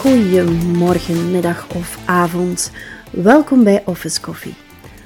Goedemorgen, 0.00 1.30
middag 1.30 1.66
of 1.74 1.98
avond. 2.04 2.70
Welkom 3.10 3.64
bij 3.64 3.82
Office 3.84 4.20
Coffee. 4.20 4.54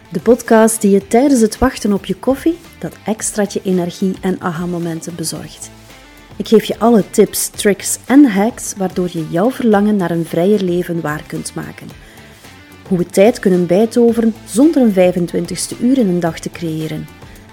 De 0.09 0.21
podcast 0.21 0.81
die 0.81 0.91
je 0.91 1.07
tijdens 1.07 1.41
het 1.41 1.59
wachten 1.59 1.93
op 1.93 2.05
je 2.05 2.15
koffie 2.15 2.59
dat 2.79 2.97
extraatje 3.05 3.61
energie 3.65 4.15
en 4.21 4.41
aha-momenten 4.41 5.15
bezorgt. 5.15 5.71
Ik 6.37 6.49
geef 6.49 6.65
je 6.65 6.79
alle 6.79 7.11
tips, 7.11 7.49
tricks 7.49 7.99
en 8.07 8.25
hacks 8.25 8.75
waardoor 8.77 9.09
je 9.13 9.29
jouw 9.31 9.51
verlangen 9.51 9.97
naar 9.97 10.11
een 10.11 10.25
vrijer 10.25 10.63
leven 10.63 11.01
waar 11.01 11.23
kunt 11.27 11.55
maken. 11.55 11.89
Hoe 12.89 12.99
we 12.99 13.07
tijd 13.07 13.39
kunnen 13.39 13.67
bijtoveren 13.67 14.35
zonder 14.45 14.83
een 14.83 15.15
25ste 15.15 15.81
uur 15.81 15.99
in 15.99 16.09
een 16.09 16.21
dag 16.21 16.39
te 16.39 16.51
creëren. 16.51 17.07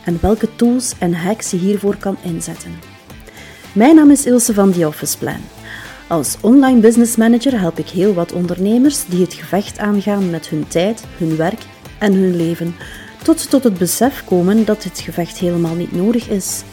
En 0.06 0.18
welke 0.22 0.56
tools 0.56 0.94
en 1.00 1.14
hacks 1.14 1.52
je 1.52 1.58
hiervoor 1.58 1.96
kan 1.96 2.18
inzetten. 2.24 2.80
Mijn 3.74 3.96
naam 3.96 4.12
is 4.12 4.26
Ilse 4.26 4.54
van 4.54 4.72
The 4.72 4.88
Office 4.88 5.18
Plan. 5.18 5.40
Als 6.08 6.38
online 6.42 6.80
business 6.80 7.16
manager 7.16 7.60
help 7.60 7.78
ik 7.78 7.90
heel 7.90 8.14
wat 8.14 8.32
ondernemers 8.32 9.06
die 9.06 9.22
het 9.22 9.34
gevecht 9.34 9.78
aangaan 9.78 10.30
met 10.30 10.48
hun 10.48 10.68
tijd, 10.68 11.04
hun 11.18 11.36
werk 11.36 11.62
en 12.00 12.14
hun 12.14 12.36
leven, 12.36 12.76
tot 13.24 13.40
ze 13.40 13.48
tot 13.48 13.64
het 13.64 13.78
besef 13.78 14.24
komen 14.26 14.66
dat 14.66 14.82
dit 14.82 15.00
gevecht 15.00 15.38
helemaal 15.38 15.76
niet 15.76 15.92
nodig 15.92 16.30
is. 16.30 16.64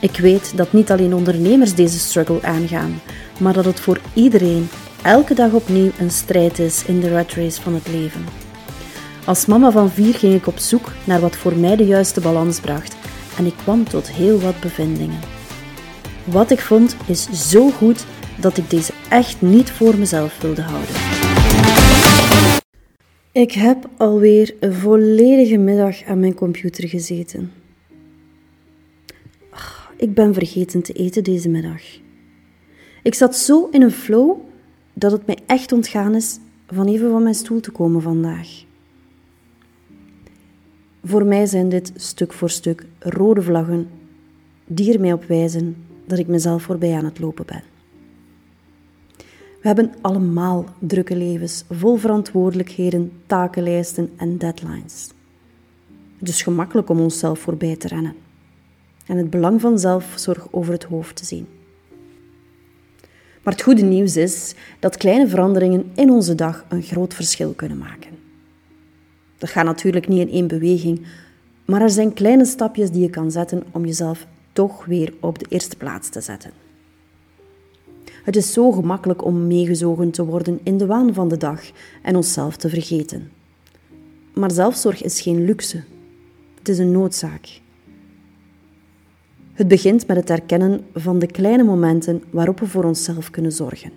Ik 0.00 0.16
weet 0.16 0.56
dat 0.56 0.72
niet 0.72 0.90
alleen 0.90 1.14
ondernemers 1.14 1.74
deze 1.74 1.98
struggle 1.98 2.42
aangaan, 2.42 3.00
maar 3.38 3.52
dat 3.52 3.64
het 3.64 3.80
voor 3.80 4.00
iedereen 4.14 4.68
elke 5.02 5.34
dag 5.34 5.52
opnieuw 5.52 5.90
een 5.98 6.10
strijd 6.10 6.58
is 6.58 6.84
in 6.84 7.00
de 7.00 7.12
rat 7.12 7.32
race 7.32 7.62
van 7.62 7.74
het 7.74 7.88
leven. 7.88 8.41
Als 9.24 9.46
mama 9.46 9.70
van 9.70 9.90
vier 9.90 10.14
ging 10.14 10.34
ik 10.34 10.46
op 10.46 10.58
zoek 10.58 10.92
naar 11.06 11.20
wat 11.20 11.36
voor 11.36 11.56
mij 11.56 11.76
de 11.76 11.86
juiste 11.86 12.20
balans 12.20 12.60
bracht 12.60 12.96
en 13.38 13.46
ik 13.46 13.54
kwam 13.56 13.84
tot 13.84 14.10
heel 14.10 14.40
wat 14.40 14.60
bevindingen. 14.60 15.20
Wat 16.24 16.50
ik 16.50 16.60
vond 16.60 16.96
is 17.06 17.50
zo 17.50 17.70
goed 17.70 18.06
dat 18.40 18.56
ik 18.56 18.70
deze 18.70 18.92
echt 19.08 19.42
niet 19.42 19.70
voor 19.70 19.96
mezelf 19.96 20.40
wilde 20.40 20.62
houden. 20.62 20.94
Ik 23.32 23.52
heb 23.52 23.88
alweer 23.96 24.54
een 24.60 24.74
volledige 24.74 25.56
middag 25.56 26.04
aan 26.04 26.20
mijn 26.20 26.34
computer 26.34 26.88
gezeten. 26.88 27.52
Ik 29.96 30.14
ben 30.14 30.34
vergeten 30.34 30.82
te 30.82 30.92
eten 30.92 31.24
deze 31.24 31.48
middag. 31.48 31.82
Ik 33.02 33.14
zat 33.14 33.36
zo 33.36 33.68
in 33.70 33.82
een 33.82 33.90
flow 33.90 34.36
dat 34.92 35.12
het 35.12 35.26
mij 35.26 35.38
echt 35.46 35.72
ontgaan 35.72 36.14
is 36.14 36.38
van 36.66 36.86
even 36.88 37.10
van 37.10 37.22
mijn 37.22 37.34
stoel 37.34 37.60
te 37.60 37.70
komen 37.70 38.02
vandaag. 38.02 38.70
Voor 41.04 41.24
mij 41.24 41.46
zijn 41.46 41.68
dit 41.68 41.92
stuk 41.96 42.32
voor 42.32 42.50
stuk 42.50 42.86
rode 42.98 43.42
vlaggen 43.42 43.88
die 44.66 44.92
er 44.92 45.00
mij 45.00 45.12
op 45.12 45.24
wijzen 45.24 45.76
dat 46.06 46.18
ik 46.18 46.26
mezelf 46.26 46.62
voorbij 46.62 46.96
aan 46.96 47.04
het 47.04 47.18
lopen 47.18 47.46
ben. 47.46 47.62
We 49.60 49.68
hebben 49.68 49.92
allemaal 50.00 50.64
drukke 50.78 51.16
levens, 51.16 51.64
vol 51.70 51.96
verantwoordelijkheden, 51.96 53.12
takenlijsten 53.26 54.10
en 54.16 54.38
deadlines. 54.38 55.08
Het 56.18 56.28
is 56.28 56.42
gemakkelijk 56.42 56.88
om 56.88 57.00
onszelf 57.00 57.38
voorbij 57.38 57.76
te 57.76 57.88
rennen 57.88 58.14
en 59.06 59.16
het 59.16 59.30
belang 59.30 59.60
van 59.60 59.78
zelfzorg 59.78 60.46
over 60.50 60.72
het 60.72 60.84
hoofd 60.84 61.16
te 61.16 61.24
zien. 61.24 61.46
Maar 63.42 63.52
het 63.52 63.62
goede 63.62 63.82
nieuws 63.82 64.16
is 64.16 64.54
dat 64.78 64.96
kleine 64.96 65.28
veranderingen 65.28 65.90
in 65.94 66.10
onze 66.10 66.34
dag 66.34 66.64
een 66.68 66.82
groot 66.82 67.14
verschil 67.14 67.52
kunnen 67.52 67.78
maken. 67.78 68.10
Dat 69.42 69.50
gaat 69.50 69.64
natuurlijk 69.64 70.08
niet 70.08 70.20
in 70.20 70.32
één 70.32 70.46
beweging, 70.46 71.06
maar 71.64 71.80
er 71.80 71.90
zijn 71.90 72.12
kleine 72.12 72.44
stapjes 72.44 72.90
die 72.90 73.02
je 73.02 73.10
kan 73.10 73.30
zetten 73.30 73.62
om 73.70 73.84
jezelf 73.84 74.26
toch 74.52 74.84
weer 74.84 75.14
op 75.20 75.38
de 75.38 75.46
eerste 75.48 75.76
plaats 75.76 76.08
te 76.08 76.20
zetten. 76.20 76.50
Het 78.24 78.36
is 78.36 78.52
zo 78.52 78.72
gemakkelijk 78.72 79.24
om 79.24 79.46
meegezogen 79.46 80.10
te 80.10 80.24
worden 80.24 80.60
in 80.62 80.78
de 80.78 80.86
waan 80.86 81.14
van 81.14 81.28
de 81.28 81.36
dag 81.36 81.60
en 82.02 82.16
onszelf 82.16 82.56
te 82.56 82.68
vergeten. 82.68 83.30
Maar 84.34 84.50
zelfzorg 84.50 85.02
is 85.02 85.20
geen 85.20 85.44
luxe. 85.44 85.82
Het 86.58 86.68
is 86.68 86.78
een 86.78 86.92
noodzaak. 86.92 87.60
Het 89.52 89.68
begint 89.68 90.06
met 90.06 90.16
het 90.16 90.30
erkennen 90.30 90.80
van 90.94 91.18
de 91.18 91.26
kleine 91.26 91.62
momenten 91.62 92.22
waarop 92.30 92.60
we 92.60 92.66
voor 92.66 92.84
onszelf 92.84 93.30
kunnen 93.30 93.52
zorgen. 93.52 93.92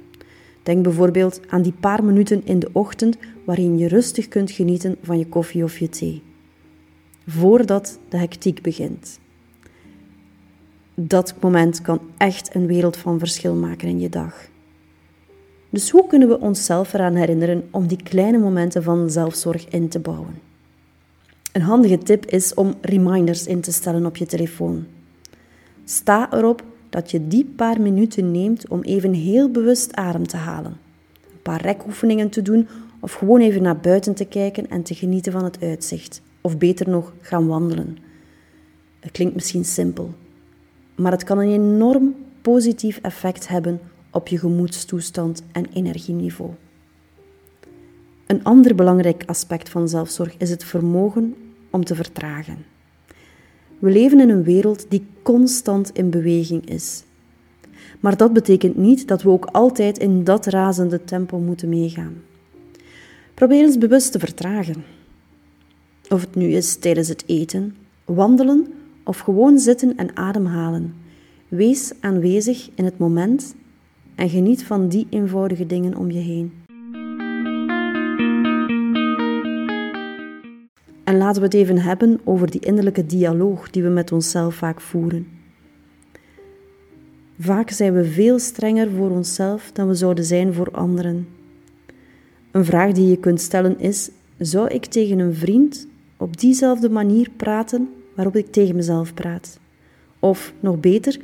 Denk 0.63 0.83
bijvoorbeeld 0.83 1.39
aan 1.49 1.61
die 1.61 1.75
paar 1.79 2.03
minuten 2.03 2.45
in 2.45 2.59
de 2.59 2.69
ochtend 2.71 3.17
waarin 3.45 3.77
je 3.77 3.87
rustig 3.87 4.27
kunt 4.27 4.51
genieten 4.51 4.95
van 5.01 5.17
je 5.17 5.27
koffie 5.27 5.63
of 5.63 5.77
je 5.77 5.89
thee. 5.89 6.23
Voordat 7.27 7.99
de 8.09 8.17
hectiek 8.17 8.61
begint. 8.61 9.19
Dat 10.95 11.35
moment 11.41 11.81
kan 11.81 11.99
echt 12.17 12.55
een 12.55 12.67
wereld 12.67 12.97
van 12.97 13.19
verschil 13.19 13.55
maken 13.55 13.87
in 13.87 13.99
je 13.99 14.09
dag. 14.09 14.47
Dus 15.69 15.89
hoe 15.89 16.07
kunnen 16.07 16.27
we 16.27 16.39
onszelf 16.39 16.93
eraan 16.93 17.15
herinneren 17.15 17.67
om 17.71 17.87
die 17.87 18.03
kleine 18.03 18.37
momenten 18.37 18.83
van 18.83 19.09
zelfzorg 19.09 19.67
in 19.67 19.89
te 19.89 19.99
bouwen? 19.99 20.39
Een 21.51 21.61
handige 21.61 21.97
tip 21.97 22.25
is 22.25 22.53
om 22.53 22.73
reminders 22.81 23.47
in 23.47 23.61
te 23.61 23.71
stellen 23.71 24.05
op 24.05 24.17
je 24.17 24.25
telefoon. 24.25 24.85
Sta 25.85 26.33
erop 26.33 26.63
dat 26.89 27.11
je 27.11 27.27
die 27.27 27.45
paar 27.55 27.81
minuten 27.81 28.31
neemt 28.31 28.67
om 28.67 28.81
even 28.81 29.13
heel 29.13 29.49
bewust 29.49 29.95
adem 29.95 30.27
te 30.27 30.37
halen. 30.37 30.77
Een 31.31 31.41
paar 31.41 31.61
rekoefeningen 31.61 32.29
te 32.29 32.41
doen 32.41 32.67
of 33.05 33.13
gewoon 33.13 33.41
even 33.41 33.61
naar 33.61 33.77
buiten 33.77 34.13
te 34.13 34.25
kijken 34.25 34.69
en 34.69 34.83
te 34.83 34.95
genieten 34.95 35.31
van 35.31 35.43
het 35.43 35.61
uitzicht. 35.61 36.21
Of 36.41 36.57
beter 36.57 36.89
nog, 36.89 37.13
gaan 37.21 37.47
wandelen. 37.47 37.97
Het 38.99 39.11
klinkt 39.11 39.33
misschien 39.33 39.65
simpel, 39.65 40.13
maar 40.95 41.11
het 41.11 41.23
kan 41.23 41.37
een 41.37 41.51
enorm 41.51 42.15
positief 42.41 42.99
effect 43.01 43.47
hebben 43.47 43.79
op 44.11 44.27
je 44.27 44.37
gemoedstoestand 44.37 45.43
en 45.51 45.65
energieniveau. 45.73 46.51
Een 48.27 48.43
ander 48.43 48.75
belangrijk 48.75 49.23
aspect 49.25 49.69
van 49.69 49.89
zelfzorg 49.89 50.35
is 50.37 50.49
het 50.49 50.63
vermogen 50.63 51.35
om 51.69 51.83
te 51.83 51.95
vertragen. 51.95 52.65
We 53.79 53.89
leven 53.89 54.19
in 54.19 54.29
een 54.29 54.43
wereld 54.43 54.85
die 54.89 55.05
constant 55.23 55.91
in 55.93 56.09
beweging 56.09 56.69
is. 56.69 57.03
Maar 57.99 58.17
dat 58.17 58.33
betekent 58.33 58.77
niet 58.77 59.07
dat 59.07 59.21
we 59.21 59.29
ook 59.29 59.45
altijd 59.45 59.97
in 59.97 60.23
dat 60.23 60.45
razende 60.45 61.03
tempo 61.03 61.39
moeten 61.39 61.69
meegaan. 61.69 62.15
Probeer 63.35 63.63
eens 63.63 63.77
bewust 63.77 64.11
te 64.11 64.19
vertragen. 64.19 64.83
Of 66.09 66.21
het 66.21 66.35
nu 66.35 66.47
is 66.47 66.75
tijdens 66.75 67.07
het 67.07 67.23
eten, 67.25 67.75
wandelen 68.05 68.73
of 69.03 69.19
gewoon 69.19 69.59
zitten 69.59 69.97
en 69.97 70.17
ademhalen. 70.17 70.93
Wees 71.47 71.93
aanwezig 71.99 72.69
in 72.75 72.85
het 72.85 72.97
moment 72.97 73.55
en 74.15 74.29
geniet 74.29 74.63
van 74.63 74.87
die 74.87 75.07
eenvoudige 75.09 75.65
dingen 75.65 75.95
om 75.95 76.11
je 76.11 76.19
heen. 76.19 76.53
En 81.03 81.17
laten 81.17 81.41
we 81.41 81.47
het 81.47 81.53
even 81.53 81.77
hebben 81.77 82.19
over 82.23 82.51
die 82.51 82.61
innerlijke 82.61 83.05
dialoog 83.05 83.69
die 83.69 83.83
we 83.83 83.89
met 83.89 84.11
onszelf 84.11 84.55
vaak 84.55 84.81
voeren. 84.81 85.27
Vaak 87.39 87.69
zijn 87.69 87.93
we 87.93 88.05
veel 88.05 88.39
strenger 88.39 88.91
voor 88.91 89.09
onszelf 89.09 89.71
dan 89.71 89.87
we 89.87 89.93
zouden 89.93 90.23
zijn 90.23 90.53
voor 90.53 90.71
anderen. 90.71 91.34
Een 92.55 92.65
vraag 92.65 92.91
die 92.91 93.09
je 93.09 93.17
kunt 93.17 93.41
stellen 93.41 93.79
is: 93.79 94.09
zou 94.37 94.67
ik 94.67 94.85
tegen 94.85 95.19
een 95.19 95.33
vriend 95.33 95.87
op 96.17 96.37
diezelfde 96.37 96.89
manier 96.89 97.29
praten 97.35 97.89
waarop 98.13 98.35
ik 98.35 98.51
tegen 98.51 98.75
mezelf 98.75 99.13
praat? 99.13 99.59
Of 100.19 100.53
nog 100.59 100.79
beter, 100.79 101.19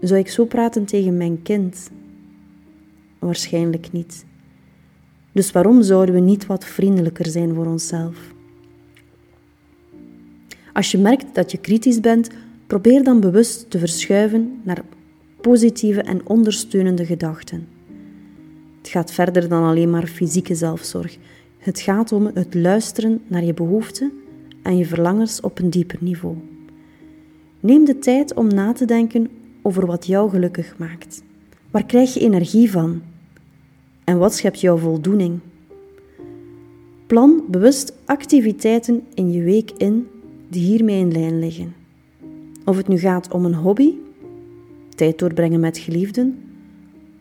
zou 0.00 0.20
ik 0.20 0.28
zo 0.28 0.44
praten 0.44 0.84
tegen 0.84 1.16
mijn 1.16 1.42
kind? 1.42 1.90
Waarschijnlijk 3.18 3.92
niet. 3.92 4.24
Dus 5.32 5.52
waarom 5.52 5.82
zouden 5.82 6.14
we 6.14 6.20
niet 6.20 6.46
wat 6.46 6.64
vriendelijker 6.64 7.26
zijn 7.26 7.54
voor 7.54 7.66
onszelf? 7.66 8.16
Als 10.72 10.90
je 10.90 10.98
merkt 10.98 11.34
dat 11.34 11.50
je 11.52 11.58
kritisch 11.58 12.00
bent, 12.00 12.30
probeer 12.66 13.04
dan 13.04 13.20
bewust 13.20 13.70
te 13.70 13.78
verschuiven 13.78 14.60
naar 14.62 14.84
positieve 15.40 16.02
en 16.02 16.26
ondersteunende 16.26 17.06
gedachten. 17.06 17.71
Het 18.82 18.90
gaat 18.90 19.12
verder 19.12 19.48
dan 19.48 19.64
alleen 19.64 19.90
maar 19.90 20.06
fysieke 20.06 20.54
zelfzorg. 20.54 21.16
Het 21.58 21.80
gaat 21.80 22.12
om 22.12 22.30
het 22.34 22.54
luisteren 22.54 23.20
naar 23.26 23.44
je 23.44 23.54
behoeften 23.54 24.12
en 24.62 24.76
je 24.76 24.86
verlangens 24.86 25.40
op 25.40 25.58
een 25.58 25.70
dieper 25.70 25.98
niveau. 26.00 26.36
Neem 27.60 27.84
de 27.84 27.98
tijd 27.98 28.34
om 28.34 28.54
na 28.54 28.72
te 28.72 28.84
denken 28.84 29.28
over 29.62 29.86
wat 29.86 30.06
jou 30.06 30.30
gelukkig 30.30 30.74
maakt. 30.78 31.22
Waar 31.70 31.86
krijg 31.86 32.14
je 32.14 32.20
energie 32.20 32.70
van? 32.70 33.02
En 34.04 34.18
wat 34.18 34.34
schept 34.34 34.60
jouw 34.60 34.76
voldoening? 34.76 35.38
Plan 37.06 37.44
bewust 37.48 37.92
activiteiten 38.04 39.02
in 39.14 39.32
je 39.32 39.42
week 39.42 39.70
in 39.70 40.08
die 40.48 40.62
hiermee 40.62 41.00
in 41.00 41.12
lijn 41.12 41.38
liggen. 41.38 41.74
Of 42.64 42.76
het 42.76 42.88
nu 42.88 42.98
gaat 42.98 43.32
om 43.32 43.44
een 43.44 43.54
hobby, 43.54 43.94
tijd 44.94 45.18
doorbrengen 45.18 45.60
met 45.60 45.78
geliefden, 45.78 46.38